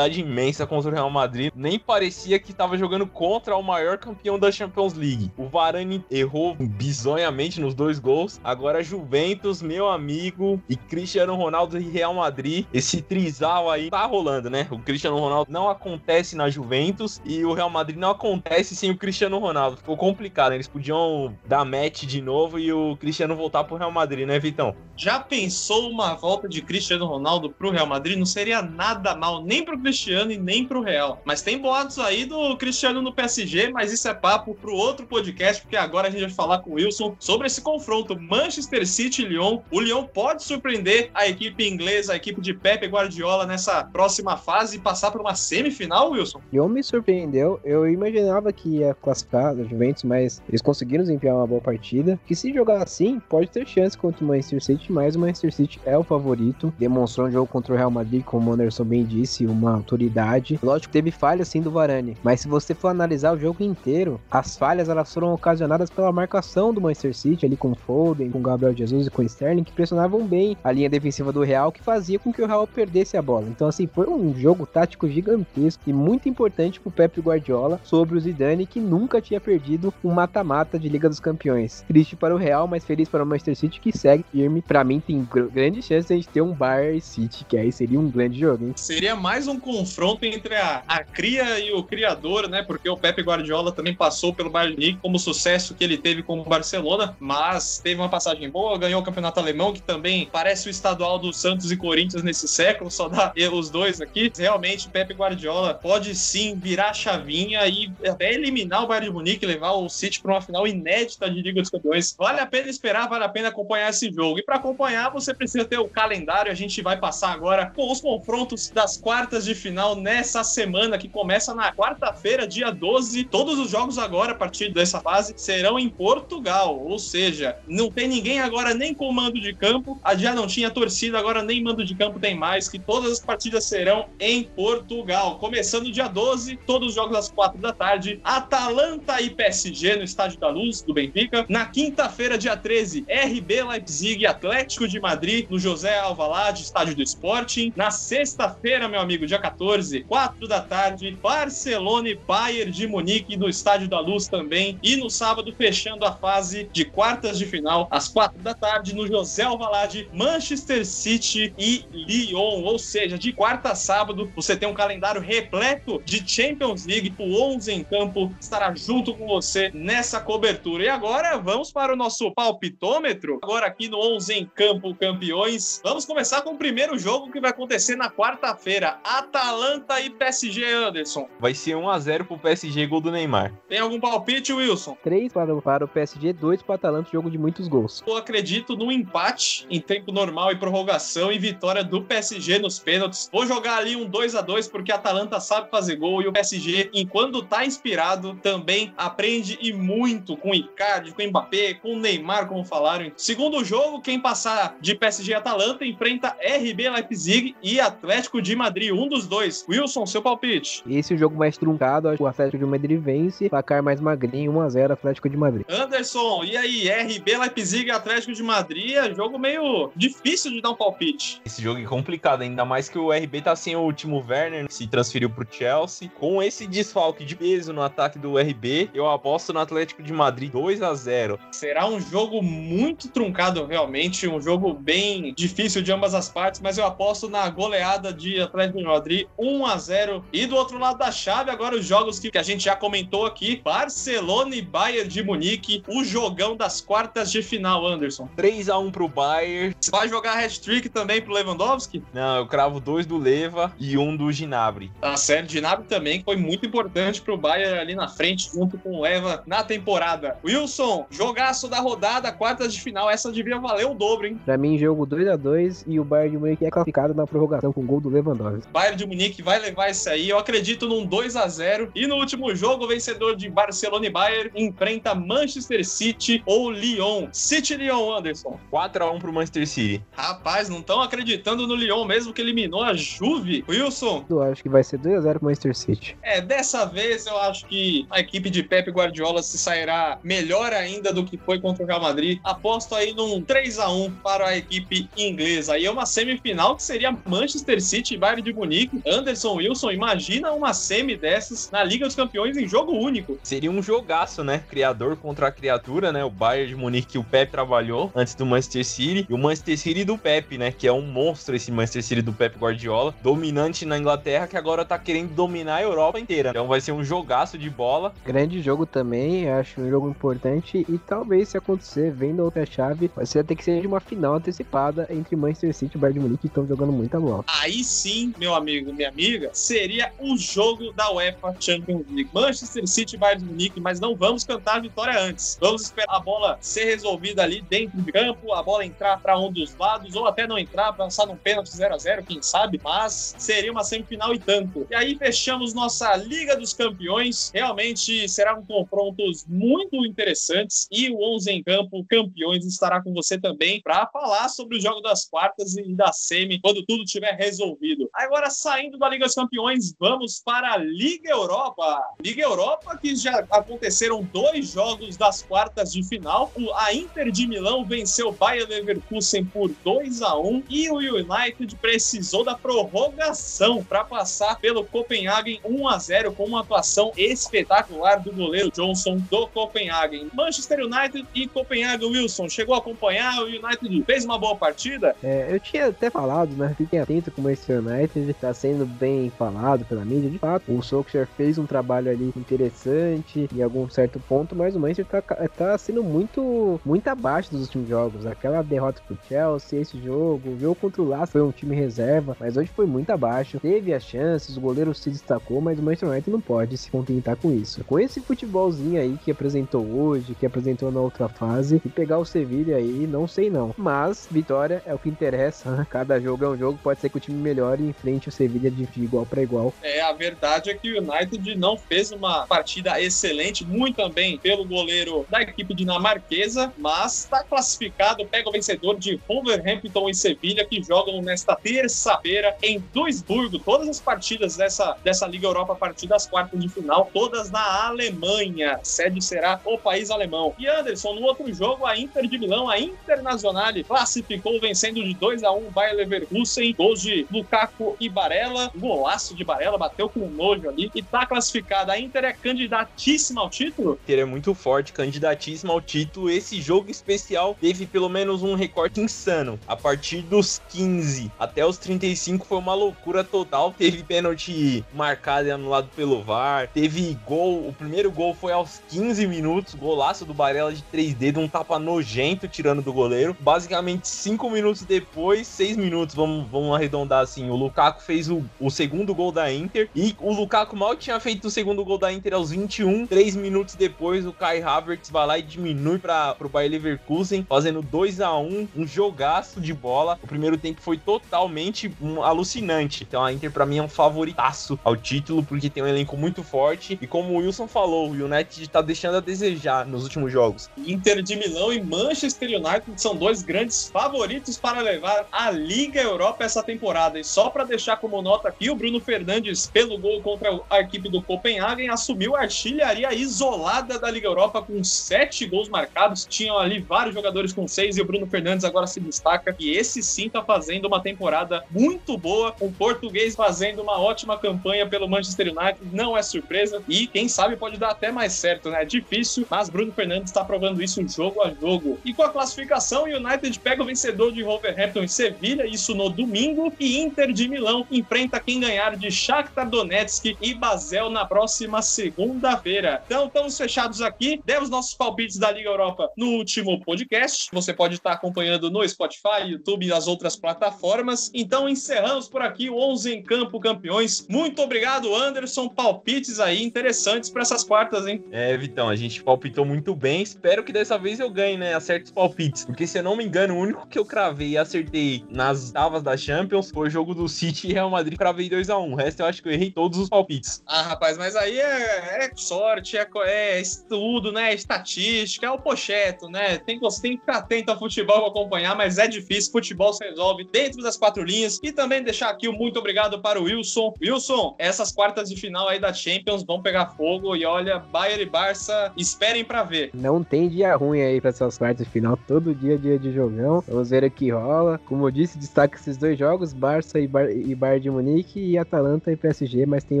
imensa 0.20 0.66
contra 0.66 0.90
o 0.90 0.94
Real 0.94 1.10
Madrid. 1.10 1.52
Nem 1.54 1.78
parecia 1.78 2.38
que 2.38 2.52
estava 2.52 2.76
jogando 2.76 3.06
contra 3.06 3.56
o 3.56 3.62
maior 3.62 3.98
campeão 3.98 4.38
da 4.38 4.50
Champions 4.50 4.94
League. 4.94 5.30
O 5.36 5.46
Varane 5.46 6.04
errou 6.10 6.56
bizonhamente 6.58 7.60
nos 7.60 7.74
dois 7.74 7.98
gols. 7.98 8.40
Agora 8.42 8.82
Juventus, 8.82 9.62
meu 9.62 9.88
amigo, 9.88 10.62
e 10.68 10.76
Cristiano 10.76 11.34
Ronaldo 11.34 11.78
e 11.78 11.88
Real 11.88 12.14
Madrid. 12.14 12.66
Esse 12.72 13.00
trisal 13.00 13.70
aí 13.70 13.90
tá 13.90 14.04
rolando, 14.06 14.50
né? 14.50 14.66
O 14.70 14.78
Cristiano 14.78 15.18
Ronaldo 15.18 15.50
não 15.50 15.68
acontece 15.68 16.36
na 16.36 16.48
Juventus 16.48 17.20
e 17.24 17.44
o 17.44 17.52
Real 17.52 17.70
Madrid 17.70 17.98
não 17.98 18.10
acontece 18.10 18.74
sem 18.74 18.90
o 18.90 18.96
Cristiano 18.96 19.38
Ronaldo. 19.38 19.76
Ficou 19.76 19.96
complicado, 19.96 20.50
né? 20.50 20.56
Eles 20.56 20.68
podiam 20.68 21.36
dar 21.46 21.64
match 21.64 22.04
de 22.04 22.20
novo 22.20 22.58
e 22.58 22.72
o 22.72 22.96
Cristiano 22.96 23.36
voltar 23.36 23.64
pro 23.64 23.76
Real 23.76 23.92
Madrid, 23.92 24.26
né, 24.26 24.38
Vitão? 24.38 24.74
Já 24.96 25.18
pensou 25.18 25.90
uma 25.90 26.14
volta 26.14 26.48
de 26.48 26.62
Cristiano 26.62 27.06
Ronaldo 27.06 27.50
pro 27.50 27.70
Real 27.70 27.86
Madrid? 27.86 28.18
Não 28.18 28.26
seria 28.26 28.62
nada 28.62 29.14
mal, 29.14 29.42
nem 29.42 29.53
pro 29.62 29.78
Cristiano 29.78 30.32
e 30.32 30.38
nem 30.38 30.64
pro 30.64 30.80
Real. 30.80 31.20
Mas 31.24 31.42
tem 31.42 31.58
boatos 31.58 31.98
aí 31.98 32.24
do 32.24 32.56
Cristiano 32.56 33.02
no 33.02 33.12
PSG, 33.12 33.68
mas 33.68 33.92
isso 33.92 34.08
é 34.08 34.14
papo 34.14 34.54
pro 34.54 34.74
outro 34.74 35.06
podcast, 35.06 35.60
porque 35.60 35.76
agora 35.76 36.08
a 36.08 36.10
gente 36.10 36.22
vai 36.22 36.30
falar 36.30 36.60
com 36.60 36.70
o 36.70 36.74
Wilson 36.74 37.14
sobre 37.18 37.46
esse 37.46 37.60
confronto 37.60 38.18
Manchester 38.18 38.86
City 38.86 39.22
e 39.22 39.26
Lyon. 39.26 39.60
O 39.70 39.80
Lyon 39.80 40.04
pode 40.04 40.42
surpreender 40.42 41.10
a 41.12 41.28
equipe 41.28 41.68
inglesa, 41.68 42.14
a 42.14 42.16
equipe 42.16 42.40
de 42.40 42.54
Pepe 42.54 42.86
Guardiola 42.86 43.44
nessa 43.44 43.84
próxima 43.84 44.36
fase 44.36 44.76
e 44.76 44.80
passar 44.80 45.10
para 45.10 45.20
uma 45.20 45.34
semifinal, 45.34 46.12
Wilson? 46.12 46.40
Lyon 46.50 46.68
me 46.68 46.82
surpreendeu. 46.82 47.60
Eu 47.62 47.86
imaginava 47.86 48.52
que 48.52 48.78
ia 48.78 48.94
classificar 48.94 49.54
da 49.54 49.64
Juventus, 49.64 50.04
mas 50.04 50.42
eles 50.48 50.62
conseguiram 50.62 51.04
desempenhar 51.04 51.36
uma 51.36 51.46
boa 51.46 51.60
partida. 51.60 52.18
Que 52.26 52.34
se 52.34 52.52
jogar 52.52 52.82
assim, 52.82 53.20
pode 53.28 53.48
ter 53.48 53.66
chance 53.66 53.96
contra 53.96 54.24
o 54.24 54.28
Manchester 54.28 54.62
City, 54.62 54.92
mas 54.92 55.16
o 55.16 55.18
Manchester 55.18 55.52
City 55.52 55.80
é 55.84 55.96
o 55.98 56.02
favorito. 56.02 56.72
Demonstrou 56.78 57.26
um 57.26 57.30
jogo 57.30 57.46
contra 57.46 57.74
o 57.74 57.76
Real 57.76 57.90
Madrid, 57.90 58.22
como 58.24 58.50
o 58.50 58.54
Anderson 58.54 58.84
bem 58.84 59.04
disse, 59.04 59.43
uma 59.46 59.74
autoridade. 59.74 60.58
Lógico 60.62 60.88
que 60.88 60.92
teve 60.92 61.10
falha 61.10 61.44
sim 61.44 61.60
do 61.60 61.70
Varane, 61.70 62.16
mas 62.22 62.40
se 62.40 62.48
você 62.48 62.74
for 62.74 62.88
analisar 62.88 63.32
o 63.32 63.38
jogo 63.38 63.62
inteiro, 63.62 64.20
as 64.30 64.56
falhas 64.56 64.88
elas 64.88 65.12
foram 65.12 65.32
ocasionadas 65.32 65.90
pela 65.90 66.12
marcação 66.12 66.72
do 66.72 66.80
Manchester 66.80 67.14
City 67.14 67.46
ali 67.46 67.56
com 67.56 67.74
Foden, 67.74 68.30
com 68.30 68.42
Gabriel 68.42 68.74
Jesus 68.74 69.06
e 69.06 69.10
com 69.10 69.22
Sterling, 69.22 69.64
que 69.64 69.72
pressionavam 69.72 70.26
bem 70.26 70.56
a 70.62 70.70
linha 70.70 70.88
defensiva 70.88 71.32
do 71.32 71.42
Real, 71.42 71.72
que 71.72 71.82
fazia 71.82 72.18
com 72.18 72.32
que 72.32 72.42
o 72.42 72.46
Real 72.46 72.66
perdesse 72.66 73.16
a 73.16 73.22
bola. 73.22 73.46
Então 73.48 73.68
assim, 73.68 73.86
foi 73.86 74.06
um 74.06 74.34
jogo 74.34 74.66
tático 74.66 75.08
gigantesco 75.08 75.82
e 75.86 75.92
muito 75.92 76.28
importante 76.28 76.80
pro 76.80 76.90
Pep 76.90 77.20
Guardiola 77.20 77.80
sobre 77.82 78.16
o 78.16 78.20
Zidane, 78.20 78.66
que 78.66 78.80
nunca 78.80 79.20
tinha 79.20 79.40
perdido 79.40 79.92
um 80.02 80.10
mata-mata 80.12 80.78
de 80.78 80.88
Liga 80.88 81.08
dos 81.08 81.20
Campeões. 81.20 81.84
Triste 81.86 82.16
para 82.16 82.34
o 82.34 82.38
Real, 82.38 82.66
mas 82.66 82.84
feliz 82.84 83.08
para 83.08 83.22
o 83.22 83.26
Manchester 83.26 83.56
City, 83.56 83.80
que 83.80 83.96
segue 83.96 84.24
firme. 84.30 84.62
Para 84.62 84.84
mim, 84.84 85.00
tem 85.00 85.22
gr 85.24 85.44
grande 85.52 85.82
chance 85.82 86.08
de 86.08 86.14
a 86.14 86.16
gente 86.16 86.28
ter 86.28 86.40
um 86.40 86.52
Bayern 86.52 87.00
City, 87.00 87.44
que 87.44 87.56
aí 87.56 87.70
seria 87.72 87.98
um 87.98 88.08
grande 88.10 88.38
jogo, 88.38 88.64
hein? 88.64 88.72
Seria 88.76 89.16
mais 89.16 89.33
um 89.48 89.58
confronto 89.58 90.24
entre 90.24 90.54
a, 90.54 90.82
a 90.86 91.02
cria 91.02 91.58
e 91.58 91.72
o 91.72 91.82
criador, 91.82 92.48
né? 92.48 92.62
Porque 92.62 92.88
o 92.88 92.96
Pepe 92.96 93.22
Guardiola 93.22 93.72
também 93.72 93.94
passou 93.94 94.32
pelo 94.32 94.50
Bayern 94.50 94.74
Munique 94.74 94.98
como 95.00 95.18
sucesso 95.18 95.74
que 95.74 95.82
ele 95.82 95.98
teve 95.98 96.22
com 96.22 96.38
o 96.40 96.44
Barcelona, 96.44 97.16
mas 97.18 97.78
teve 97.78 98.00
uma 98.00 98.08
passagem 98.08 98.48
boa, 98.48 98.78
ganhou 98.78 99.00
o 99.00 99.04
campeonato 99.04 99.40
alemão, 99.40 99.72
que 99.72 99.82
também 99.82 100.28
parece 100.30 100.68
o 100.68 100.70
estadual 100.70 101.18
do 101.18 101.32
Santos 101.32 101.72
e 101.72 101.76
Corinthians 101.76 102.22
nesse 102.22 102.46
século, 102.46 102.90
só 102.90 103.08
dá 103.08 103.32
os 103.52 103.70
dois 103.70 104.00
aqui. 104.00 104.32
Realmente, 104.36 104.88
Pepe 104.88 105.14
Guardiola 105.14 105.74
pode 105.74 106.14
sim 106.14 106.54
virar 106.56 106.90
a 106.90 106.94
chavinha 106.94 107.66
e 107.66 107.90
até 108.06 108.32
eliminar 108.32 108.84
o 108.84 108.86
Bayern 108.86 109.08
de 109.08 109.12
Munique, 109.12 109.46
levar 109.46 109.72
o 109.72 109.88
City 109.88 110.20
para 110.20 110.32
uma 110.32 110.40
final 110.40 110.66
inédita 110.66 111.30
de 111.30 111.42
Liga 111.42 111.60
dos 111.60 111.70
Campeões. 111.70 112.14
Vale 112.16 112.40
a 112.40 112.46
pena 112.46 112.68
esperar, 112.68 113.08
vale 113.08 113.24
a 113.24 113.28
pena 113.28 113.48
acompanhar 113.48 113.90
esse 113.90 114.10
jogo. 114.12 114.38
E 114.38 114.42
para 114.42 114.56
acompanhar, 114.56 115.10
você 115.10 115.34
precisa 115.34 115.64
ter 115.64 115.78
o 115.78 115.88
calendário. 115.88 116.50
A 116.50 116.54
gente 116.54 116.80
vai 116.82 116.96
passar 116.96 117.32
agora 117.32 117.72
com 117.74 117.90
os 117.90 118.00
confrontos 118.00 118.70
das 118.70 118.96
quartas 118.96 119.23
de 119.24 119.54
final 119.54 119.96
nessa 119.96 120.44
semana 120.44 120.98
que 120.98 121.08
começa 121.08 121.54
na 121.54 121.72
quarta-feira, 121.72 122.46
dia 122.46 122.70
12. 122.70 123.24
Todos 123.24 123.58
os 123.58 123.70
jogos 123.70 123.98
agora, 123.98 124.32
a 124.32 124.34
partir 124.34 124.72
dessa 124.72 125.00
fase, 125.00 125.32
serão 125.36 125.78
em 125.78 125.88
Portugal. 125.88 126.78
Ou 126.78 126.98
seja, 126.98 127.56
não 127.66 127.90
tem 127.90 128.06
ninguém 128.06 128.40
agora 128.40 128.74
nem 128.74 128.92
com 128.92 129.10
mando 129.10 129.40
de 129.40 129.54
campo. 129.54 129.98
A 130.04 130.14
já 130.14 130.34
não 130.34 130.46
tinha 130.46 130.70
torcida, 130.70 131.18
agora 131.18 131.42
nem 131.42 131.62
mando 131.62 131.84
de 131.84 131.94
campo 131.94 132.20
tem 132.20 132.36
mais. 132.36 132.68
Que 132.68 132.78
todas 132.78 133.12
as 133.12 133.20
partidas 133.20 133.64
serão 133.64 134.06
em 134.20 134.44
Portugal. 134.44 135.38
Começando 135.38 135.90
dia 135.90 136.06
12, 136.06 136.56
todos 136.66 136.90
os 136.90 136.94
jogos 136.94 137.16
às 137.16 137.30
4 137.30 137.58
da 137.60 137.72
tarde. 137.72 138.20
Atalanta 138.22 139.20
e 139.20 139.30
PSG 139.30 139.96
no 139.96 140.04
Estádio 140.04 140.38
da 140.38 140.48
Luz, 140.48 140.82
do 140.82 140.92
Benfica. 140.92 141.46
Na 141.48 141.64
quinta-feira, 141.66 142.36
dia 142.36 142.56
13, 142.56 143.06
RB 143.08 143.62
Leipzig 143.62 144.26
Atlético 144.26 144.86
de 144.86 145.00
Madrid, 145.00 145.46
no 145.48 145.58
José 145.58 145.98
Alvalade, 145.98 146.62
Estádio 146.62 146.94
do 146.94 147.02
Sporting. 147.02 147.72
Na 147.74 147.90
sexta-feira, 147.90 148.86
meu 148.86 149.00
amigo, 149.14 149.26
dia 149.26 149.38
14, 149.38 150.02
4 150.02 150.48
da 150.48 150.60
tarde, 150.60 151.16
Barcelona 151.22 152.08
e 152.08 152.14
Bayern 152.14 152.70
de 152.70 152.86
Munique 152.86 153.36
no 153.36 153.48
Estádio 153.48 153.88
da 153.88 154.00
Luz 154.00 154.26
também. 154.26 154.78
E 154.82 154.96
no 154.96 155.08
sábado, 155.08 155.54
fechando 155.56 156.04
a 156.04 156.12
fase 156.12 156.68
de 156.72 156.84
quartas 156.84 157.38
de 157.38 157.46
final, 157.46 157.86
às 157.90 158.08
4 158.08 158.42
da 158.42 158.54
tarde, 158.54 158.94
no 158.94 159.06
José 159.06 159.44
Alvalade, 159.44 160.08
Manchester 160.12 160.84
City 160.84 161.54
e 161.56 161.84
Lyon. 161.92 162.62
Ou 162.64 162.78
seja, 162.78 163.16
de 163.16 163.32
quarta 163.32 163.70
a 163.70 163.74
sábado, 163.74 164.30
você 164.34 164.56
tem 164.56 164.68
um 164.68 164.74
calendário 164.74 165.20
repleto 165.20 166.02
de 166.04 166.22
Champions 166.26 166.84
League. 166.84 167.14
O 167.18 167.40
11 167.54 167.72
em 167.72 167.84
campo 167.84 168.34
estará 168.40 168.74
junto 168.74 169.14
com 169.14 169.26
você 169.26 169.70
nessa 169.72 170.20
cobertura. 170.20 170.84
E 170.84 170.88
agora, 170.88 171.38
vamos 171.38 171.70
para 171.70 171.92
o 171.92 171.96
nosso 171.96 172.32
palpitômetro. 172.32 173.38
Agora 173.42 173.66
aqui 173.66 173.88
no 173.88 173.98
11 173.98 174.32
em 174.34 174.46
campo 174.46 174.94
campeões. 174.94 175.80
Vamos 175.84 176.04
começar 176.04 176.42
com 176.42 176.50
o 176.50 176.58
primeiro 176.58 176.98
jogo 176.98 177.30
que 177.30 177.40
vai 177.40 177.50
acontecer 177.50 177.94
na 177.94 178.10
quarta-feira. 178.10 178.93
Atalanta 179.02 180.00
e 180.00 180.10
PSG 180.10 180.64
Anderson. 180.64 181.28
Vai 181.40 181.54
ser 181.54 181.76
1x0 181.76 182.24
pro 182.24 182.38
PSG, 182.38 182.86
gol 182.86 183.00
do 183.00 183.10
Neymar. 183.10 183.52
Tem 183.68 183.78
algum 183.78 183.98
palpite, 184.00 184.52
Wilson? 184.52 184.96
3 185.02 185.32
para, 185.32 185.54
o- 185.54 185.60
para 185.62 185.84
o 185.84 185.88
PSG, 185.88 186.32
2 186.32 186.62
para 186.62 186.72
o 186.72 186.74
Atalanta, 186.74 187.08
jogo 187.12 187.30
de 187.30 187.38
muitos 187.38 187.68
gols. 187.68 188.02
Eu 188.06 188.16
acredito 188.16 188.76
no 188.76 188.90
empate 188.92 189.66
em 189.70 189.80
tempo 189.80 190.12
normal 190.12 190.52
e 190.52 190.56
prorrogação 190.56 191.30
e 191.32 191.38
vitória 191.38 191.82
do 191.82 192.02
PSG 192.02 192.58
nos 192.58 192.78
pênaltis. 192.78 193.28
Vou 193.32 193.46
jogar 193.46 193.78
ali 193.78 193.96
um 193.96 194.06
2 194.06 194.34
a 194.34 194.40
2 194.40 194.68
porque 194.68 194.92
a 194.92 194.96
Atalanta 194.96 195.40
sabe 195.40 195.70
fazer 195.70 195.96
gol 195.96 196.22
e 196.22 196.28
o 196.28 196.32
PSG, 196.32 196.90
enquanto 196.92 197.42
tá 197.42 197.64
inspirado, 197.64 198.34
também 198.42 198.92
aprende 198.96 199.58
e 199.60 199.72
muito 199.72 200.36
com 200.36 200.50
o 200.50 200.54
Icardi, 200.54 201.12
com 201.12 201.22
o 201.22 201.26
Mbappé, 201.28 201.74
com 201.74 201.94
o 201.94 201.98
Neymar, 201.98 202.46
como 202.46 202.64
falaram. 202.64 203.10
Segundo 203.16 203.64
jogo, 203.64 204.00
quem 204.00 204.20
passar 204.20 204.76
de 204.80 204.94
PSG 204.94 205.32
e 205.32 205.34
Atalanta 205.34 205.84
enfrenta 205.84 206.36
RB 206.40 206.88
Leipzig 206.90 207.54
e 207.62 207.80
Atlético 207.80 208.40
de 208.42 208.54
Madrid, 208.56 208.83
um 208.92 209.08
dos 209.08 209.26
dois. 209.26 209.64
Wilson, 209.68 210.06
seu 210.06 210.22
palpite. 210.22 210.82
Esse 210.88 211.12
é 211.12 211.16
o 211.16 211.18
jogo 211.18 211.36
mais 211.36 211.56
truncado, 211.56 212.14
o 212.18 212.26
Atlético 212.26 212.58
de 212.58 212.64
Madrid 212.64 213.00
vence, 213.00 213.48
placar 213.48 213.82
mais 213.82 214.00
magrinho, 214.00 214.52
1x0 214.52 214.90
Atlético 214.92 215.28
de 215.28 215.36
Madrid. 215.36 215.64
Anderson, 215.68 216.44
e 216.44 216.56
aí? 216.56 216.88
RB 216.88 217.36
Leipzig 217.36 217.86
e 217.86 217.90
Atlético 217.90 218.32
de 218.32 218.42
Madrid 218.42 218.94
é 218.94 219.14
jogo 219.14 219.38
meio 219.38 219.90
difícil 219.96 220.52
de 220.52 220.60
dar 220.60 220.70
um 220.70 220.74
palpite. 220.74 221.40
Esse 221.44 221.62
jogo 221.62 221.80
é 221.80 221.84
complicado, 221.84 222.42
ainda 222.42 222.64
mais 222.64 222.88
que 222.88 222.98
o 222.98 223.12
RB 223.12 223.42
tá 223.42 223.56
sem 223.56 223.76
o 223.76 223.92
Timo 223.92 224.24
Werner, 224.26 224.66
se 224.70 224.86
transferiu 224.86 225.30
pro 225.30 225.46
Chelsea. 225.48 226.10
Com 226.18 226.42
esse 226.42 226.66
desfalque 226.66 227.24
de 227.24 227.36
peso 227.36 227.72
no 227.72 227.82
ataque 227.82 228.18
do 228.18 228.38
RB, 228.38 228.90
eu 228.94 229.08
aposto 229.08 229.52
no 229.52 229.60
Atlético 229.60 230.02
de 230.02 230.12
Madrid 230.12 230.50
2 230.50 230.82
a 230.82 230.94
0 230.94 231.38
Será 231.52 231.86
um 231.86 232.00
jogo 232.00 232.42
muito 232.42 233.08
truncado, 233.08 233.64
realmente. 233.66 234.28
Um 234.28 234.40
jogo 234.40 234.72
bem 234.74 235.34
difícil 235.34 235.82
de 235.82 235.92
ambas 235.92 236.14
as 236.14 236.28
partes, 236.28 236.60
mas 236.60 236.78
eu 236.78 236.84
aposto 236.84 237.28
na 237.28 237.48
goleada 237.48 238.12
de 238.12 238.40
Atlético 238.40 238.73
de 238.78 238.84
Madrid 238.84 239.26
1 239.38 239.66
a 239.66 239.76
0 239.76 240.24
E 240.32 240.46
do 240.46 240.56
outro 240.56 240.78
lado 240.78 240.98
da 240.98 241.10
chave, 241.10 241.50
agora 241.50 241.76
os 241.76 241.84
jogos 241.84 242.18
que 242.18 242.30
que 242.30 242.38
a 242.38 242.42
gente 242.42 242.64
já 242.64 242.74
comentou 242.74 243.26
aqui: 243.26 243.60
Barcelona 243.64 244.56
e 244.56 244.62
Bayern 244.62 245.08
de 245.08 245.22
Munique, 245.22 245.82
o 245.86 246.02
jogão 246.02 246.56
das 246.56 246.80
quartas 246.80 247.30
de 247.30 247.42
final, 247.42 247.86
Anderson. 247.86 248.28
3 248.36 248.68
a 248.68 248.78
1 248.78 248.90
pro 248.90 249.08
Bayern. 249.08 249.74
Você 249.80 249.90
vai 249.90 250.08
jogar 250.08 250.42
hat-trick 250.42 250.88
também 250.88 251.22
pro 251.22 251.32
Lewandowski? 251.32 252.02
Não, 252.12 252.38
eu 252.38 252.46
cravo 252.46 252.80
dois 252.80 253.06
do 253.06 253.18
Leva 253.18 253.72
e 253.78 253.96
um 253.96 254.16
do 254.16 254.32
Ginabri. 254.32 254.90
A 255.00 255.16
série 255.16 255.46
de 255.46 255.60
Gnabry 255.60 255.86
também 255.86 256.22
foi 256.24 256.36
muito 256.36 256.66
importante 256.66 257.22
pro 257.22 257.36
Bayern 257.36 257.78
ali 257.78 257.94
na 257.94 258.08
frente, 258.08 258.50
junto 258.52 258.76
com 258.78 258.98
o 258.98 259.02
Leva 259.02 259.42
na 259.46 259.62
temporada. 259.62 260.36
Wilson, 260.44 261.06
jogaço 261.10 261.68
da 261.68 261.78
rodada, 261.78 262.32
quartas 262.32 262.74
de 262.74 262.80
final. 262.80 263.08
Essa 263.08 263.30
devia 263.30 263.58
valer 263.58 263.86
o 263.86 263.94
dobro, 263.94 264.26
hein? 264.26 264.40
Pra 264.44 264.58
mim, 264.58 264.76
jogo 264.76 265.06
2x2 265.06 265.84
e 265.86 266.00
o 266.00 266.04
Bayern 266.04 266.32
de 266.32 266.38
Munique 266.38 266.66
é 266.66 266.70
classificado 266.70 267.14
na 267.14 267.26
prorrogação 267.26 267.72
com 267.72 267.86
gol 267.86 268.00
do 268.00 268.08
Lewandowski. 268.08 268.63
Bayern 268.72 268.96
de 268.96 269.06
Munique 269.06 269.42
vai 269.42 269.58
levar 269.58 269.90
esse 269.90 270.08
aí. 270.08 270.28
Eu 270.28 270.38
acredito 270.38 270.88
num 270.88 271.06
2 271.06 271.36
a 271.36 271.46
0 271.48 271.90
E 271.94 272.06
no 272.06 272.16
último 272.16 272.54
jogo, 272.54 272.84
o 272.84 272.88
vencedor 272.88 273.36
de 273.36 273.48
Barcelona 273.48 274.06
e 274.06 274.10
Bayern 274.10 274.50
enfrenta 274.54 275.14
Manchester 275.14 275.84
City 275.86 276.42
ou 276.46 276.70
Lyon. 276.70 277.28
City 277.32 277.76
Lyon, 277.76 278.16
Anderson. 278.16 278.58
4x1 278.72 279.18
pro 279.18 279.32
Manchester 279.32 279.66
City. 279.66 280.04
Rapaz, 280.12 280.68
não 280.68 280.78
estão 280.78 281.00
acreditando 281.00 281.66
no 281.66 281.74
Lyon 281.74 282.04
mesmo 282.04 282.32
que 282.32 282.40
eliminou 282.40 282.82
a 282.82 282.94
Juve. 282.94 283.64
Wilson. 283.68 284.24
Eu 284.28 284.42
acho 284.42 284.62
que 284.62 284.68
vai 284.68 284.82
ser 284.82 284.98
2x0 284.98 285.32
pro 285.34 285.44
Manchester 285.44 285.74
City. 285.74 286.16
É, 286.22 286.40
dessa 286.40 286.84
vez 286.84 287.26
eu 287.26 287.36
acho 287.38 287.66
que 287.66 288.06
a 288.10 288.20
equipe 288.20 288.50
de 288.50 288.62
Pep 288.62 288.90
Guardiola 288.90 289.42
se 289.42 289.58
sairá 289.58 290.18
melhor 290.22 290.72
ainda 290.72 291.12
do 291.12 291.24
que 291.24 291.36
foi 291.36 291.60
contra 291.60 291.84
o 291.84 291.86
Real 291.86 292.00
Madrid. 292.00 292.38
Aposto 292.44 292.94
aí 292.94 293.12
num 293.14 293.42
3 293.42 293.78
a 293.78 293.90
1 293.90 294.10
para 294.22 294.48
a 294.48 294.56
equipe 294.56 295.08
inglesa. 295.16 295.74
Aí 295.74 295.84
é 295.84 295.90
uma 295.90 296.06
semifinal 296.06 296.76
que 296.76 296.82
seria 296.82 297.16
Manchester 297.26 297.80
City 297.80 298.14
e 298.14 298.16
Bayern 298.18 298.42
de 298.42 298.52
Munique. 298.54 299.02
Anderson 299.06 299.54
Wilson, 299.54 299.90
imagina 299.90 300.52
uma 300.52 300.72
semi 300.72 301.16
dessas 301.16 301.70
na 301.70 301.82
Liga 301.82 302.06
dos 302.06 302.14
Campeões 302.14 302.56
em 302.56 302.66
jogo 302.66 302.92
único. 302.92 303.38
Seria 303.42 303.70
um 303.70 303.82
jogaço, 303.82 304.42
né? 304.42 304.62
Criador 304.68 305.16
contra 305.16 305.48
a 305.48 305.52
criatura, 305.52 306.12
né? 306.12 306.24
O 306.24 306.30
Bayern 306.30 306.68
de 306.68 306.76
Munique 306.76 307.14
que 307.14 307.18
o 307.18 307.24
Pep 307.24 307.50
trabalhou 307.50 308.10
antes 308.14 308.34
do 308.34 308.46
Manchester 308.46 308.84
City 308.84 309.26
e 309.28 309.34
o 309.34 309.38
Manchester 309.38 309.78
City 309.78 310.04
do 310.04 310.18
Pep, 310.18 310.56
né? 310.58 310.72
Que 310.72 310.86
é 310.86 310.92
um 310.92 311.02
monstro 311.02 311.54
esse 311.54 311.70
Manchester 311.70 312.02
City 312.02 312.22
do 312.22 312.32
Pep 312.32 312.58
Guardiola, 312.58 313.14
dominante 313.22 313.84
na 313.84 313.98
Inglaterra 313.98 314.46
que 314.46 314.56
agora 314.56 314.84
tá 314.84 314.98
querendo 314.98 315.34
dominar 315.34 315.76
a 315.76 315.82
Europa 315.82 316.18
inteira. 316.18 316.50
Então 316.50 316.66
vai 316.66 316.80
ser 316.80 316.92
um 316.92 317.04
jogaço 317.04 317.58
de 317.58 317.68
bola. 317.70 318.14
Grande 318.24 318.60
jogo 318.62 318.86
também, 318.86 319.48
acho 319.48 319.80
um 319.80 319.90
jogo 319.90 320.08
importante 320.08 320.84
e 320.88 320.98
talvez 320.98 321.50
se 321.50 321.56
acontecer, 321.56 322.10
vendo 322.12 322.42
outra 322.42 322.64
chave, 322.66 323.10
vai 323.14 323.26
ser 323.26 323.44
ter 323.44 323.54
que 323.56 323.80
de 323.80 323.86
uma 323.86 324.00
final 324.00 324.36
antecipada 324.36 325.06
entre 325.10 325.36
Manchester 325.36 325.74
City 325.74 325.96
e 325.96 326.00
Bayern 326.00 326.18
de 326.18 326.24
Munique 326.24 326.40
que 326.42 326.46
estão 326.46 326.66
jogando 326.66 326.92
muita 326.92 327.18
bola. 327.18 327.44
Aí 327.46 327.82
sim, 327.82 328.32
meu 328.44 328.54
amigo, 328.54 328.92
minha 328.92 329.08
amiga, 329.08 329.50
seria 329.54 330.12
o 330.18 330.36
jogo 330.36 330.92
da 330.92 331.10
UEFA 331.10 331.56
Champions 331.58 332.04
League. 332.10 332.28
Manchester 332.34 332.86
City 332.86 333.16
Bayern 333.16 333.42
de 333.42 333.50
Munique, 333.50 333.80
mas 333.80 333.98
não 333.98 334.14
vamos 334.14 334.44
cantar 334.44 334.76
a 334.76 334.80
vitória 334.80 335.18
antes. 335.18 335.56
Vamos 335.58 335.82
esperar 335.84 336.14
a 336.14 336.20
bola 336.20 336.58
ser 336.60 336.84
resolvida 336.84 337.42
ali 337.42 337.62
dentro 337.62 337.96
do 337.96 338.12
campo, 338.12 338.52
a 338.52 338.62
bola 338.62 338.84
entrar 338.84 339.18
para 339.18 339.38
um 339.38 339.50
dos 339.50 339.74
lados 339.76 340.14
ou 340.14 340.26
até 340.26 340.46
não 340.46 340.58
entrar, 340.58 340.92
passar 340.92 341.26
num 341.26 341.36
pênalti 341.36 341.74
0 341.74 341.94
a 341.94 341.98
0 341.98 342.24
quem 342.24 342.42
sabe, 342.42 342.78
mas 342.84 343.34
seria 343.38 343.72
uma 343.72 343.82
semifinal 343.82 344.34
e 344.34 344.38
tanto. 344.38 344.86
E 344.90 344.94
aí 344.94 345.16
fechamos 345.16 345.72
nossa 345.72 346.14
Liga 346.16 346.54
dos 346.54 346.74
Campeões. 346.74 347.50
Realmente 347.54 348.28
serão 348.28 348.62
confrontos 348.62 349.46
muito 349.48 350.04
interessantes 350.04 350.86
e 350.92 351.08
o 351.10 351.34
11 351.34 351.50
em 351.50 351.62
campo 351.62 352.04
campeões 352.04 352.66
estará 352.66 353.02
com 353.02 353.14
você 353.14 353.40
também 353.40 353.80
para 353.80 354.06
falar 354.08 354.50
sobre 354.50 354.76
o 354.76 354.80
jogo 354.80 355.00
das 355.00 355.24
quartas 355.24 355.74
e 355.78 355.94
da 355.94 356.12
semi 356.12 356.60
quando 356.60 356.84
tudo 356.84 357.04
tiver 357.04 357.32
resolvido. 357.32 358.10
Agora 358.12 358.33
saindo 358.50 358.98
da 358.98 359.08
Liga 359.08 359.24
dos 359.26 359.34
Campeões, 359.34 359.94
vamos 359.98 360.40
para 360.44 360.72
a 360.72 360.76
Liga 360.76 361.30
Europa. 361.30 362.02
Liga 362.22 362.42
Europa 362.42 362.98
que 363.00 363.14
já 363.14 363.44
aconteceram 363.50 364.22
dois 364.22 364.72
jogos 364.72 365.16
das 365.16 365.42
quartas 365.42 365.92
de 365.92 366.02
final. 366.02 366.52
A 366.76 366.92
Inter 366.92 367.30
de 367.30 367.46
Milão 367.46 367.84
venceu 367.84 368.28
o 368.28 368.32
Bayer 368.32 368.68
Leverkusen 368.68 369.44
por 369.44 369.70
2 369.84 370.22
a 370.22 370.36
1 370.38 370.64
e 370.68 370.90
o 370.90 370.96
United 370.96 371.76
precisou 371.76 372.44
da 372.44 372.54
prorrogação 372.54 373.82
para 373.84 374.04
passar 374.04 374.58
pelo 374.58 374.84
Copenhagen 374.84 375.60
1 375.64 375.88
a 375.88 375.98
0 375.98 376.32
com 376.32 376.44
uma 376.44 376.60
atuação 376.60 377.12
espetacular 377.16 378.16
do 378.16 378.32
goleiro 378.32 378.70
Johnson 378.70 379.16
do 379.30 379.46
Copenhagen. 379.48 380.28
Manchester 380.32 380.80
United 380.80 381.26
e 381.34 381.46
Copenhagen 381.46 382.08
Wilson 382.08 382.48
chegou 382.48 382.74
a 382.74 382.78
acompanhar, 382.78 383.40
o 383.42 383.46
United 383.46 384.02
fez 384.04 384.24
uma 384.24 384.38
boa 384.38 384.56
partida. 384.56 385.14
É, 385.22 385.48
eu 385.50 385.60
tinha 385.60 385.86
até 385.86 386.10
falado, 386.10 386.54
né? 386.56 386.74
Fiquem 386.76 386.98
atentos 386.98 387.32
com 387.32 387.40
o 387.40 387.44
Manchester 387.44 387.78
United, 387.78 388.23
tá 388.32 388.54
sendo 388.54 388.86
bem 388.86 389.30
falado 389.30 389.84
pela 389.84 390.04
mídia, 390.04 390.30
de 390.30 390.38
fato. 390.38 390.72
O 390.72 390.82
Solskjaer 390.82 391.26
fez 391.36 391.58
um 391.58 391.66
trabalho 391.66 392.10
ali 392.10 392.32
interessante 392.36 393.48
em 393.54 393.62
algum 393.62 393.88
certo 393.88 394.20
ponto, 394.20 394.54
mas 394.54 394.74
o 394.74 394.80
Manchester 394.80 395.22
tá, 395.22 395.48
tá 395.48 395.78
sendo 395.78 396.02
muito, 396.02 396.80
muito 396.84 397.08
abaixo 397.08 397.50
dos 397.50 397.62
últimos 397.62 397.88
jogos. 397.88 398.26
Aquela 398.26 398.62
derrota 398.62 399.02
pro 399.06 399.18
Chelsea, 399.28 399.80
esse 399.80 400.00
jogo, 400.00 400.50
o 400.50 400.60
jogo 400.60 400.76
contra 400.76 401.02
o 401.02 401.08
Laço 401.08 401.32
foi 401.32 401.42
um 401.42 401.50
time 401.50 401.74
reserva, 401.74 402.36
mas 402.38 402.56
hoje 402.56 402.70
foi 402.74 402.86
muito 402.86 403.10
abaixo. 403.10 403.58
Teve 403.60 403.92
as 403.92 404.04
chances, 404.04 404.56
o 404.56 404.60
goleiro 404.60 404.94
se 404.94 405.10
destacou, 405.10 405.60
mas 405.60 405.78
o 405.78 405.82
Manchester 405.82 406.08
United 406.08 406.30
não 406.30 406.40
pode 406.40 406.76
se 406.78 406.90
contentar 406.90 407.36
com 407.36 407.52
isso. 407.52 407.84
Com 407.84 407.98
esse 407.98 408.20
futebolzinho 408.20 409.00
aí 409.00 409.18
que 409.24 409.30
apresentou 409.30 409.84
hoje, 409.84 410.34
que 410.34 410.46
apresentou 410.46 410.90
na 410.90 411.00
outra 411.00 411.28
fase, 411.28 411.80
e 411.84 411.88
pegar 411.88 412.18
o 412.18 412.24
Sevilha 412.24 412.76
aí, 412.76 413.06
não 413.06 413.26
sei 413.26 413.50
não. 413.50 413.74
Mas 413.76 414.28
vitória 414.30 414.82
é 414.86 414.94
o 414.94 414.98
que 414.98 415.08
interessa? 415.08 415.86
Cada 415.90 416.20
jogo 416.20 416.44
é 416.44 416.48
um 416.48 416.56
jogo, 416.56 416.78
pode 416.82 417.00
ser 417.00 417.08
que 417.08 417.16
o 417.16 417.20
time 417.20 417.38
melhore 417.38 417.94
e 418.08 418.14
enfrente 418.14 418.28
o 418.28 418.32
Sevilha 418.32 418.70
de, 418.70 418.88
igual 418.96 419.26
para 419.26 419.42
igual. 419.42 419.72
É, 419.82 420.00
a 420.00 420.12
verdade 420.12 420.70
é 420.70 420.74
que 420.74 420.92
o 420.92 420.98
United 420.98 421.54
não 421.56 421.76
fez 421.76 422.12
uma 422.12 422.46
partida 422.46 423.00
excelente, 423.00 423.64
muito 423.64 423.96
também 423.96 424.38
pelo 424.38 424.64
goleiro 424.64 425.26
da 425.30 425.40
equipe 425.40 425.74
dinamarquesa, 425.74 426.72
mas 426.76 427.20
está 427.20 427.42
classificado, 427.42 428.24
pega 428.26 428.48
o 428.48 428.52
vencedor 428.52 428.98
de 428.98 429.20
Wolverhampton 429.28 430.08
e 430.08 430.14
Sevilha, 430.14 430.64
que 430.64 430.82
jogam 430.82 431.20
nesta 431.22 431.56
terça-feira 431.56 432.56
em 432.62 432.82
Duisburgo. 432.92 433.58
Todas 433.58 433.88
as 433.88 434.00
partidas 434.00 434.56
dessa, 434.56 434.96
dessa 435.02 435.26
Liga 435.26 435.46
Europa 435.46 435.72
a 435.72 435.76
partir 435.76 436.06
das 436.06 436.26
quartas 436.26 436.58
de 436.60 436.68
final, 436.68 437.10
todas 437.12 437.50
na 437.50 437.86
Alemanha. 437.86 438.78
Sede 438.82 439.22
será 439.22 439.60
o 439.64 439.78
país 439.78 440.10
alemão. 440.10 440.54
E 440.58 440.66
Anderson, 440.66 441.14
no 441.14 441.22
outro 441.22 441.52
jogo, 441.52 441.86
a 441.86 441.96
Inter 441.98 442.26
de 442.26 442.38
Milão, 442.38 442.68
a 442.68 442.78
Internazionale, 442.78 443.84
classificou 443.84 444.60
vencendo 444.60 445.02
de 445.02 445.14
2 445.14 445.42
a 445.42 445.52
1 445.52 445.66
o 445.66 445.70
Bayer 445.70 445.96
Leverkusen, 445.96 446.74
gols 446.74 447.00
de 447.00 447.26
Lukaku 447.30 447.93
e 448.00 448.08
Barella, 448.08 448.70
golaço 448.76 449.34
de 449.34 449.44
Barella, 449.44 449.78
bateu 449.78 450.08
com 450.08 450.28
nojo 450.28 450.68
ali 450.68 450.90
e 450.94 451.02
tá 451.02 451.26
classificada. 451.26 451.92
A 451.92 451.98
Inter 451.98 452.24
é 452.24 452.32
candidatíssima 452.32 453.40
ao 453.40 453.50
título? 453.50 453.98
Ele 454.08 454.20
é 454.20 454.24
muito 454.24 454.54
forte, 454.54 454.92
candidatíssima 454.92 455.72
ao 455.72 455.80
título. 455.80 456.30
Esse 456.30 456.60
jogo 456.60 456.90
especial 456.90 457.56
teve 457.60 457.86
pelo 457.86 458.08
menos 458.08 458.42
um 458.42 458.54
recorte 458.54 459.00
insano. 459.00 459.58
A 459.66 459.76
partir 459.76 460.22
dos 460.22 460.60
15 460.70 461.30
até 461.38 461.64
os 461.64 461.78
35 461.78 462.46
foi 462.46 462.58
uma 462.58 462.74
loucura 462.74 463.24
total. 463.24 463.72
Teve 463.76 464.02
pênalti 464.02 464.84
marcado 464.92 465.48
e 465.48 465.50
anulado 465.50 465.88
pelo 465.94 466.22
VAR. 466.22 466.68
Teve 466.68 467.16
gol, 467.26 467.68
o 467.68 467.72
primeiro 467.72 468.10
gol 468.10 468.34
foi 468.34 468.52
aos 468.52 468.80
15 468.88 469.26
minutos, 469.26 469.74
golaço 469.74 470.24
do 470.24 470.34
Barella 470.34 470.72
de 470.72 470.82
3 470.84 471.14
dedos, 471.14 471.42
um 471.42 471.48
tapa 471.48 471.78
nojento 471.78 472.48
tirando 472.48 472.82
do 472.82 472.92
goleiro. 472.92 473.36
Basicamente 473.40 474.08
5 474.08 474.50
minutos 474.50 474.82
depois, 474.82 475.46
6 475.46 475.76
minutos, 475.76 476.14
vamos, 476.14 476.46
vamos 476.50 476.74
arredondar 476.74 477.22
assim, 477.22 477.50
o 477.50 477.54
Lukaku 477.84 478.02
fez 478.02 478.30
o, 478.30 478.42
o 478.58 478.70
segundo 478.70 479.14
gol 479.14 479.30
da 479.30 479.52
Inter 479.52 479.90
e 479.94 480.16
o 480.18 480.32
Lukaku 480.32 480.74
mal 480.74 480.96
tinha 480.96 481.20
feito 481.20 481.48
o 481.48 481.50
segundo 481.50 481.84
gol 481.84 481.98
da 481.98 482.10
Inter 482.10 482.32
aos 482.32 482.50
21. 482.50 483.06
3 483.06 483.36
minutos 483.36 483.74
depois, 483.74 484.24
o 484.24 484.32
Kai 484.32 484.62
Havertz 484.62 485.10
vai 485.10 485.26
lá 485.26 485.38
e 485.38 485.42
diminui 485.42 485.98
para 485.98 486.34
o 486.40 486.48
Bayer 486.48 486.70
Leverkusen, 486.70 487.44
fazendo 487.46 487.82
2 487.82 488.22
a 488.22 488.34
1 488.38 488.68
um 488.74 488.86
jogaço 488.86 489.60
de 489.60 489.74
bola. 489.74 490.18
O 490.22 490.26
primeiro 490.26 490.56
tempo 490.56 490.80
foi 490.80 490.96
totalmente 490.96 491.92
um, 492.00 492.22
alucinante. 492.22 493.04
Então 493.06 493.22
a 493.22 493.30
Inter 493.30 493.50
para 493.50 493.66
mim 493.66 493.78
é 493.78 493.82
um 493.82 493.88
favoritaço 493.88 494.78
ao 494.82 494.96
título 494.96 495.42
porque 495.42 495.68
tem 495.68 495.82
um 495.82 495.86
elenco 495.86 496.16
muito 496.16 496.42
forte 496.42 496.98
e 497.02 497.06
como 497.06 497.34
o 497.34 497.36
Wilson 497.36 497.68
falou, 497.68 498.08
o 498.08 498.12
United 498.12 498.66
tá 498.70 498.80
deixando 498.80 499.18
a 499.18 499.20
desejar 499.20 499.84
nos 499.84 500.04
últimos 500.04 500.32
jogos. 500.32 500.70
Inter 500.78 501.22
de 501.22 501.36
Milão 501.36 501.70
e 501.70 501.82
Manchester 501.82 502.48
United 502.48 502.98
são 503.00 503.14
dois 503.14 503.42
grandes 503.42 503.90
favoritos 503.90 504.56
para 504.56 504.80
levar 504.80 505.26
a 505.30 505.50
Liga 505.50 506.00
Europa 506.00 506.44
essa 506.44 506.62
temporada. 506.62 507.20
E 507.20 507.24
só 507.24 507.50
para 507.50 507.73
deixar 507.74 507.96
como 507.96 508.22
nota 508.22 508.48
aqui, 508.48 508.70
o 508.70 508.74
Bruno 508.74 509.00
Fernandes, 509.00 509.66
pelo 509.66 509.98
gol 509.98 510.22
contra 510.22 510.60
a 510.70 510.80
equipe 510.80 511.08
do 511.08 511.20
Copenhagen, 511.20 511.88
assumiu 511.88 512.36
a 512.36 512.40
artilharia 512.40 513.12
isolada 513.12 513.98
da 513.98 514.10
Liga 514.10 514.28
Europa 514.28 514.62
com 514.62 514.82
sete 514.84 515.44
gols 515.46 515.68
marcados. 515.68 516.24
Tinham 516.24 516.56
ali 516.56 516.80
vários 516.80 517.14
jogadores 517.14 517.52
com 517.52 517.66
seis 517.66 517.96
e 517.96 518.00
o 518.00 518.04
Bruno 518.04 518.26
Fernandes 518.26 518.64
agora 518.64 518.86
se 518.86 519.00
destaca. 519.00 519.54
E 519.58 519.70
esse 519.72 520.02
sim 520.02 520.28
tá 520.28 520.42
fazendo 520.42 520.86
uma 520.86 521.00
temporada 521.00 521.64
muito 521.70 522.16
boa. 522.16 522.54
Um 522.60 522.72
português 522.72 523.34
fazendo 523.34 523.82
uma 523.82 523.98
ótima 523.98 524.38
campanha 524.38 524.86
pelo 524.86 525.08
Manchester 525.08 525.48
United. 525.48 525.80
Não 525.92 526.16
é 526.16 526.22
surpresa. 526.22 526.82
E 526.88 527.06
quem 527.06 527.28
sabe 527.28 527.56
pode 527.56 527.76
dar 527.76 527.90
até 527.90 528.12
mais 528.12 528.32
certo, 528.32 528.70
né? 528.70 528.82
É 528.82 528.84
difícil, 528.84 529.46
mas 529.50 529.68
Bruno 529.68 529.92
Fernandes 529.92 530.30
está 530.30 530.44
provando 530.44 530.82
isso 530.82 531.06
jogo 531.08 531.42
a 531.42 531.50
jogo. 531.50 531.98
E 532.04 532.14
com 532.14 532.22
a 532.22 532.28
classificação, 532.28 533.04
o 533.04 533.06
United 533.06 533.58
pega 533.58 533.82
o 533.82 533.86
vencedor 533.86 534.32
de 534.32 534.42
Wolverhampton 534.42 535.02
e 535.02 535.08
Sevilha, 535.08 535.66
isso 535.66 535.94
no 535.94 536.08
domingo. 536.08 536.72
E 536.78 537.00
Inter 537.00 537.32
de 537.32 537.48
Milão 537.48 537.63
enfrenta 537.90 538.40
quem 538.40 538.60
ganhar 538.60 538.96
de 538.96 539.10
Shakhtar 539.10 539.68
Donetsk 539.68 540.36
e 540.40 540.54
Basel 540.54 541.10
na 541.10 541.24
próxima 541.24 541.82
segunda-feira. 541.82 543.02
Então, 543.06 543.26
estamos 543.26 543.56
fechados 543.56 544.00
aqui. 544.00 544.40
Demos 544.44 544.70
nossos 544.70 544.94
palpites 544.94 545.38
da 545.38 545.50
Liga 545.50 545.68
Europa 545.68 546.10
no 546.16 546.26
último 546.28 546.80
podcast. 546.80 547.48
Você 547.52 547.72
pode 547.72 547.94
estar 547.94 548.12
acompanhando 548.12 548.70
no 548.70 548.86
Spotify, 548.88 549.46
YouTube 549.46 549.86
e 549.86 549.92
as 549.92 550.06
outras 550.06 550.36
plataformas. 550.36 551.30
Então, 551.34 551.68
encerramos 551.68 552.28
por 552.28 552.42
aqui 552.42 552.68
o 552.70 552.78
11 552.78 553.14
em 553.14 553.22
Campo 553.22 553.60
Campeões. 553.60 554.26
Muito 554.28 554.62
obrigado, 554.62 555.14
Anderson. 555.14 555.68
Palpites 555.68 556.40
aí 556.40 556.62
interessantes 556.62 557.30
para 557.30 557.42
essas 557.42 557.64
quartas, 557.64 558.06
hein? 558.06 558.24
É, 558.30 558.56
Vitão, 558.56 558.88
a 558.88 558.96
gente 558.96 559.22
palpitou 559.22 559.64
muito 559.64 559.94
bem. 559.94 560.22
Espero 560.22 560.62
que 560.62 560.72
dessa 560.72 560.98
vez 560.98 561.20
eu 561.20 561.30
ganhe, 561.30 561.56
né? 561.56 561.74
Acerte 561.74 562.06
os 562.06 562.12
palpites. 562.12 562.64
Porque 562.64 562.86
se 562.86 562.98
eu 562.98 563.02
não 563.02 563.16
me 563.16 563.24
engano, 563.24 563.54
o 563.54 563.58
único 563.58 563.86
que 563.86 563.98
eu 563.98 564.04
cravei 564.04 564.50
e 564.50 564.58
acertei 564.58 565.24
nas 565.30 565.66
oitavas 565.66 566.02
da 566.02 566.16
Champions 566.16 566.70
foi 566.70 566.88
o 566.88 566.90
jogo 566.90 567.14
do 567.14 567.28
City 567.28 567.53
City 567.54 567.68
e 567.68 567.72
Real 567.72 567.88
Madrid 567.88 568.18
pra 568.18 568.32
ver 568.32 568.48
2x1. 568.48 568.92
O 568.92 568.94
resto 568.94 569.20
eu 569.20 569.26
acho 569.26 569.42
que 569.42 569.48
eu 569.48 569.52
errei 569.52 569.70
todos 569.70 569.98
os 569.98 570.08
palpites. 570.08 570.62
Ah, 570.66 570.82
rapaz, 570.82 571.16
mas 571.16 571.36
aí 571.36 571.58
é, 571.58 572.24
é 572.24 572.30
sorte, 572.34 572.96
é, 572.98 573.06
é, 573.24 573.60
estudo, 573.60 574.32
né? 574.32 574.50
É 574.50 574.54
estatística, 574.54 575.46
é 575.46 575.50
o 575.50 575.58
pocheto, 575.58 576.28
né? 576.28 576.58
Tem, 576.58 576.78
você 576.78 577.00
tem 577.00 577.12
que 577.12 577.20
ficar 577.20 577.38
atento 577.38 577.70
ao 577.70 577.78
futebol 577.78 578.18
pra 578.18 578.28
acompanhar, 578.28 578.76
mas 578.76 578.98
é 578.98 579.06
difícil. 579.06 579.52
Futebol 579.52 579.92
se 579.92 580.04
resolve 580.04 580.44
dentro 580.52 580.82
das 580.82 580.96
quatro 580.96 581.22
linhas. 581.22 581.60
E 581.62 581.72
também 581.72 582.02
deixar 582.02 582.30
aqui 582.30 582.48
o 582.48 582.52
muito 582.52 582.78
obrigado 582.78 583.20
para 583.20 583.40
o 583.40 583.44
Wilson. 583.44 583.94
Wilson, 584.02 584.54
essas 584.58 584.90
quartas 584.90 585.28
de 585.28 585.36
final 585.36 585.68
aí 585.68 585.78
da 585.78 585.92
Champions 585.92 586.44
vão 586.44 586.60
pegar 586.60 586.86
fogo. 586.96 587.36
E 587.36 587.44
olha, 587.44 587.78
Bayern 587.78 588.22
e 588.22 588.26
Barça, 588.26 588.92
esperem 588.96 589.44
para 589.44 589.62
ver. 589.62 589.90
Não 589.94 590.22
tem 590.22 590.48
dia 590.48 590.74
ruim 590.74 591.00
aí 591.00 591.20
para 591.20 591.30
essas 591.30 591.56
quartas 591.56 591.86
de 591.86 591.92
final. 591.92 592.18
Todo 592.26 592.54
dia, 592.54 592.76
dia 592.76 592.98
de 592.98 593.12
jogão. 593.12 593.62
Vamos 593.66 593.90
ver 593.90 594.04
o 594.04 594.10
que 594.10 594.30
rola. 594.30 594.78
Como 594.86 595.06
eu 595.06 595.10
disse, 595.10 595.38
destaque 595.38 595.76
esses 595.76 595.96
dois 595.96 596.18
jogos: 596.18 596.52
Barça 596.52 596.98
e, 596.98 597.06
Bar 597.06 597.30
e 597.44 597.54
Bayern 597.54 597.80
de 597.80 597.90
Munique 597.90 598.40
e 598.40 598.58
Atalanta 598.58 599.12
e 599.12 599.16
PSG. 599.16 599.66
Mas 599.66 599.84
tem 599.84 600.00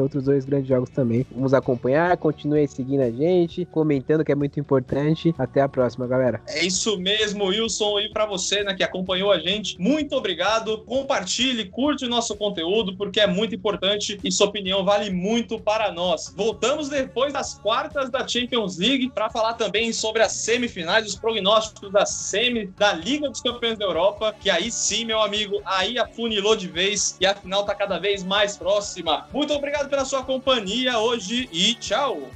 outros 0.00 0.24
dois 0.24 0.44
grandes 0.44 0.68
jogos 0.68 0.90
também. 0.90 1.26
Vamos 1.30 1.54
acompanhar. 1.54 2.16
Continue 2.16 2.66
seguindo 2.68 3.02
a 3.02 3.10
gente, 3.10 3.64
comentando 3.66 4.24
que 4.24 4.32
é 4.32 4.34
muito 4.34 4.58
importante. 4.58 5.34
Até 5.38 5.60
a 5.60 5.68
próxima, 5.68 6.06
galera. 6.06 6.40
É 6.48 6.64
isso 6.64 6.98
mesmo, 6.98 7.44
Wilson. 7.46 8.00
E 8.00 8.08
para 8.10 8.26
você, 8.26 8.62
né, 8.62 8.74
que 8.74 8.82
acompanhou 8.82 9.30
a 9.30 9.38
gente, 9.38 9.78
muito 9.78 10.14
obrigado. 10.14 10.78
Compartilhe, 10.78 11.66
curte 11.66 12.04
o 12.04 12.08
nosso 12.08 12.36
conteúdo, 12.36 12.96
porque 12.96 13.20
é 13.20 13.26
muito 13.26 13.54
importante 13.54 14.18
e 14.22 14.32
sua 14.32 14.46
opinião 14.46 14.84
vale 14.84 15.10
muito 15.10 15.58
para 15.58 15.92
nós. 15.92 16.32
Voltamos 16.36 16.88
depois 16.88 17.32
das 17.32 17.54
quartas 17.54 18.10
da 18.10 18.26
Champions 18.26 18.78
League 18.78 19.10
para 19.10 19.30
falar 19.30 19.54
também 19.54 19.92
sobre 19.92 20.22
as 20.22 20.32
semifinais, 20.32 21.06
os 21.06 21.16
prognósticos 21.16 21.92
da 21.92 22.06
semi 22.06 22.66
da 22.78 22.92
Liga 22.92 23.28
dos 23.28 23.40
Campeões 23.40 23.78
da 23.78 23.84
Europa, 23.84 24.34
que 24.38 24.50
aí 24.50 24.70
sim, 24.70 25.04
meu 25.04 25.20
amigo, 25.20 25.60
aí 25.64 25.98
afunilou 25.98 26.56
de 26.56 26.68
vez 26.68 27.16
e 27.20 27.26
a 27.26 27.33
final 27.36 27.64
tá 27.64 27.74
cada 27.74 27.98
vez 27.98 28.22
mais 28.22 28.56
próxima. 28.56 29.26
Muito 29.32 29.52
obrigado 29.52 29.88
pela 29.88 30.04
sua 30.04 30.22
companhia 30.24 30.98
hoje 30.98 31.48
e 31.52 31.74
tchau! 31.74 32.30